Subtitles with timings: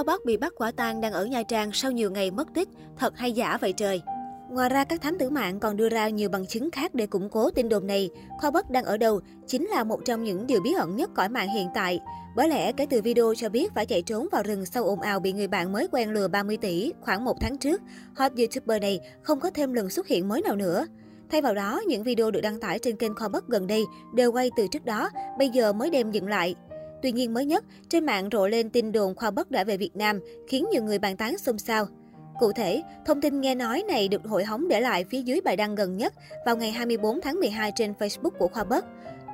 [0.00, 2.68] Kho Bắc bị bắt quả tang đang ở Nha Trang sau nhiều ngày mất tích,
[2.98, 4.02] thật hay giả vậy trời?
[4.50, 7.28] Ngoài ra, các thám tử mạng còn đưa ra nhiều bằng chứng khác để củng
[7.28, 8.10] cố tin đồn này.
[8.40, 11.28] Kho Bắc đang ở đâu chính là một trong những điều bí ẩn nhất cõi
[11.28, 12.00] mạng hiện tại.
[12.36, 15.20] Bởi lẽ, kể từ video cho biết phải chạy trốn vào rừng sau ồn ào
[15.20, 17.82] bị người bạn mới quen lừa 30 tỷ khoảng một tháng trước,
[18.14, 20.86] hot YouTuber này không có thêm lần xuất hiện mới nào nữa.
[21.30, 24.32] Thay vào đó, những video được đăng tải trên kênh Kho Bắc gần đây đều
[24.32, 26.54] quay từ trước đó, bây giờ mới đem dựng lại.
[27.02, 29.96] Tuy nhiên mới nhất, trên mạng rộ lên tin đồn Khoa Bất đã về Việt
[29.96, 31.86] Nam, khiến nhiều người bàn tán xôn xao.
[32.38, 35.56] Cụ thể, thông tin nghe nói này được hội hóng để lại phía dưới bài
[35.56, 36.14] đăng gần nhất
[36.46, 38.84] vào ngày 24 tháng 12 trên Facebook của Khoa Bất.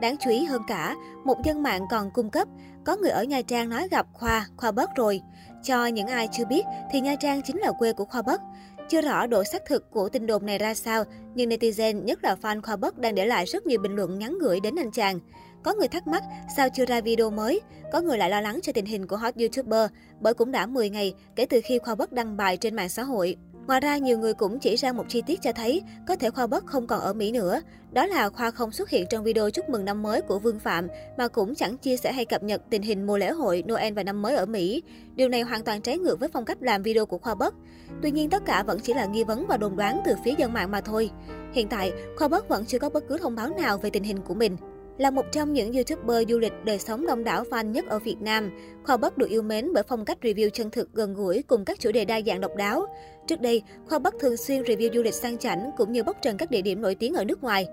[0.00, 2.48] Đáng chú ý hơn cả, một dân mạng còn cung cấp,
[2.84, 5.20] có người ở Nha Trang nói gặp Khoa, Khoa Bất rồi.
[5.62, 6.62] Cho những ai chưa biết
[6.92, 8.40] thì Nha Trang chính là quê của Khoa Bất.
[8.88, 11.04] Chưa rõ độ xác thực của tin đồn này ra sao,
[11.34, 14.38] nhưng netizen, nhất là fan Khoa Bất đang để lại rất nhiều bình luận nhắn
[14.38, 15.20] gửi đến anh chàng.
[15.62, 16.22] Có người thắc mắc
[16.56, 17.60] sao chưa ra video mới,
[17.92, 19.90] có người lại lo lắng cho tình hình của hot YouTuber,
[20.20, 23.02] bởi cũng đã 10 ngày kể từ khi Khoa Bất đăng bài trên mạng xã
[23.02, 23.36] hội.
[23.66, 26.46] Ngoài ra, nhiều người cũng chỉ ra một chi tiết cho thấy có thể Khoa
[26.46, 27.60] Bất không còn ở Mỹ nữa.
[27.92, 30.88] Đó là Khoa không xuất hiện trong video chúc mừng năm mới của Vương Phạm,
[31.18, 34.02] mà cũng chẳng chia sẻ hay cập nhật tình hình mùa lễ hội Noel và
[34.02, 34.82] năm mới ở Mỹ.
[35.14, 37.54] Điều này hoàn toàn trái ngược với phong cách làm video của Khoa Bất.
[38.02, 40.52] Tuy nhiên, tất cả vẫn chỉ là nghi vấn và đồn đoán từ phía dân
[40.52, 41.10] mạng mà thôi.
[41.52, 44.18] Hiện tại, Khoa Bất vẫn chưa có bất cứ thông báo nào về tình hình
[44.20, 44.56] của mình.
[44.98, 48.16] Là một trong những YouTuber du lịch đời sống đông đảo fan nhất ở Việt
[48.20, 48.50] Nam,
[48.84, 51.80] Khoa Bắc được yêu mến bởi phong cách review chân thực gần gũi cùng các
[51.80, 52.86] chủ đề đa dạng độc đáo.
[53.26, 56.36] Trước đây, Khoa Bắc thường xuyên review du lịch sang chảnh cũng như bóc trần
[56.36, 57.66] các địa điểm nổi tiếng ở nước ngoài.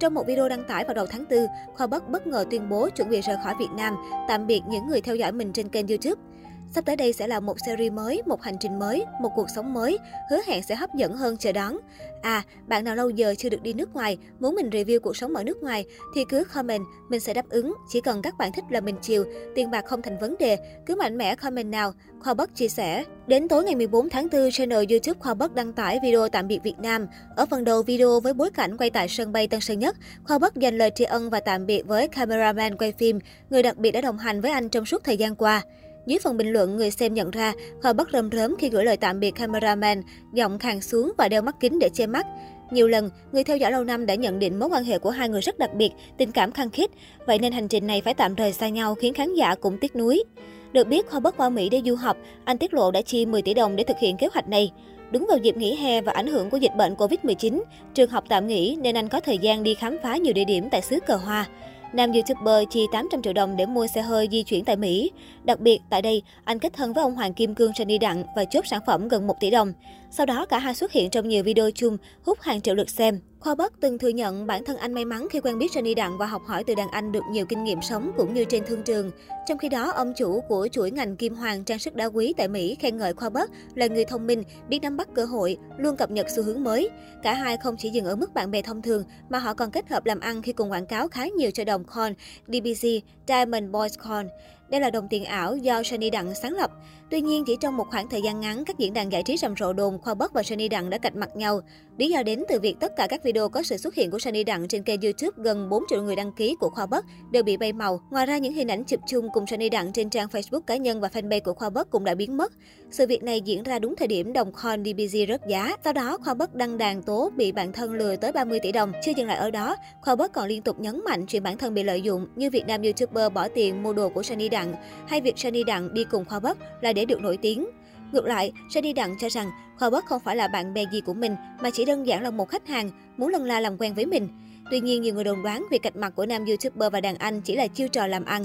[0.00, 2.88] Trong một video đăng tải vào đầu tháng 4, Khoa Bắc bất ngờ tuyên bố
[2.88, 3.94] chuẩn bị rời khỏi Việt Nam,
[4.28, 6.22] tạm biệt những người theo dõi mình trên kênh YouTube.
[6.70, 9.74] Sắp tới đây sẽ là một series mới, một hành trình mới, một cuộc sống
[9.74, 9.98] mới,
[10.30, 11.78] hứa hẹn sẽ hấp dẫn hơn chờ đón.
[12.22, 15.34] À, bạn nào lâu giờ chưa được đi nước ngoài, muốn mình review cuộc sống
[15.34, 17.74] ở nước ngoài thì cứ comment, mình sẽ đáp ứng.
[17.88, 19.24] Chỉ cần các bạn thích là mình chiều,
[19.54, 21.92] tiền bạc không thành vấn đề, cứ mạnh mẽ comment nào.
[22.20, 23.04] Khoa Bắc chia sẻ.
[23.26, 26.60] Đến tối ngày 14 tháng 4, channel YouTube Khoa Bắc đăng tải video tạm biệt
[26.62, 27.06] Việt Nam.
[27.36, 30.38] Ở phần đầu video với bối cảnh quay tại sân bay Tân Sơn Nhất, Khoa
[30.38, 33.18] Bắc dành lời tri ân và tạm biệt với cameraman quay phim,
[33.50, 35.62] người đặc biệt đã đồng hành với anh trong suốt thời gian qua.
[36.08, 37.52] Dưới phần bình luận, người xem nhận ra
[37.82, 40.02] Khoa bắt rơm rớm khi gửi lời tạm biệt cameraman,
[40.32, 42.26] giọng khàn xuống và đeo mắt kính để che mắt.
[42.70, 45.28] Nhiều lần, người theo dõi lâu năm đã nhận định mối quan hệ của hai
[45.28, 46.90] người rất đặc biệt, tình cảm khăng khít.
[47.26, 49.96] Vậy nên hành trình này phải tạm rời xa nhau khiến khán giả cũng tiếc
[49.96, 50.24] nuối.
[50.72, 53.42] Được biết, Khoa bất qua Mỹ để du học, anh tiết lộ đã chi 10
[53.42, 54.72] tỷ đồng để thực hiện kế hoạch này.
[55.10, 57.62] Đúng vào dịp nghỉ hè và ảnh hưởng của dịch bệnh Covid-19,
[57.94, 60.68] trường học tạm nghỉ nên anh có thời gian đi khám phá nhiều địa điểm
[60.70, 61.46] tại xứ cờ hoa.
[61.92, 65.10] Nam YouTuber chi 800 triệu đồng để mua xe hơi di chuyển tại Mỹ.
[65.44, 68.44] Đặc biệt, tại đây, anh kết thân với ông Hoàng Kim Cương Sunny Đặng và
[68.44, 69.72] chốt sản phẩm gần 1 tỷ đồng.
[70.10, 73.20] Sau đó, cả hai xuất hiện trong nhiều video chung, hút hàng triệu lượt xem.
[73.40, 76.18] Khoa Bắc từng thừa nhận bản thân anh may mắn khi quen biết Sunny Đặng
[76.18, 78.82] và học hỏi từ đàn anh được nhiều kinh nghiệm sống cũng như trên thương
[78.82, 79.10] trường.
[79.46, 82.48] Trong khi đó, ông chủ của chuỗi ngành kim hoàng trang sức đá quý tại
[82.48, 85.96] Mỹ khen ngợi Khoa Bắc là người thông minh, biết nắm bắt cơ hội, luôn
[85.96, 86.90] cập nhật xu hướng mới.
[87.22, 89.88] Cả hai không chỉ dừng ở mức bạn bè thông thường mà họ còn kết
[89.88, 92.12] hợp làm ăn khi cùng quảng cáo khá nhiều cho đồng coin,
[92.46, 92.88] DBC,
[93.28, 94.26] Diamond Boys Coin.
[94.70, 96.70] Đây là đồng tiền ảo do Sunny Đặng sáng lập.
[97.10, 99.54] Tuy nhiên, chỉ trong một khoảng thời gian ngắn, các diễn đàn giải trí rầm
[99.56, 101.60] rộ đồn Khoa Bắc và Sunny Đặng đã cạch mặt nhau.
[101.98, 104.44] Lý do đến từ việc tất cả các video có sự xuất hiện của Sunny
[104.44, 107.56] Đặng trên kênh YouTube gần 4 triệu người đăng ký của Khoa Bắc đều bị
[107.56, 108.00] bay màu.
[108.10, 111.00] Ngoài ra, những hình ảnh chụp chung cùng Sunny Đặng trên trang Facebook cá nhân
[111.00, 112.52] và fanpage của Khoa Bắc cũng đã biến mất.
[112.90, 115.76] Sự việc này diễn ra đúng thời điểm đồng coin DBZ rớt giá.
[115.84, 118.92] Sau đó, Khoa Bắc đăng đàn tố bị bản thân lừa tới 30 tỷ đồng.
[119.04, 121.74] Chưa dừng lại ở đó, Khoa Bắc còn liên tục nhấn mạnh chuyện bản thân
[121.74, 124.74] bị lợi dụng như Việt Nam YouTuber bỏ tiền mua đồ của Sunny Đặng
[125.08, 127.66] hay việc Sunny Đặng đi cùng Khoa Bắc là để được nổi tiếng.
[128.12, 131.36] Ngược lại, Jenny Đặng cho rằng Khoa không phải là bạn bè gì của mình
[131.62, 134.28] mà chỉ đơn giản là một khách hàng muốn lần la làm quen với mình.
[134.70, 137.40] Tuy nhiên, nhiều người đồn đoán việc cạch mặt của nam YouTuber và đàn anh
[137.40, 138.44] chỉ là chiêu trò làm ăn.